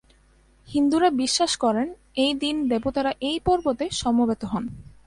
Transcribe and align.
হিন্দুরা 0.67 1.09
বিশ্বাস 1.21 1.51
করেন, 1.55 1.87
এই 2.15 2.33
দিন 2.33 2.55
দেবতারা 2.69 3.11
এই 3.29 3.37
পর্বতে 3.45 3.85
সমবেত 3.91 4.41
হন। 4.45 4.63